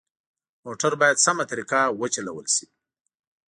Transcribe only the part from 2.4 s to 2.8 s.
شي.